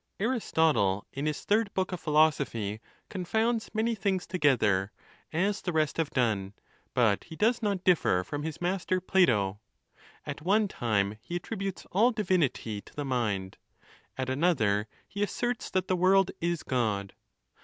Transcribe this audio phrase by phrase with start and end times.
[0.19, 4.91] Aristotle, in his third book of Philosophy, confounds many things together,
[5.31, 6.53] as the rest have done;
[6.95, 9.59] but he does not differ from his master Plato.
[10.25, 13.57] At one time he attrib utes all divinity to the mind,
[14.17, 17.13] at another he asserts that the world is God.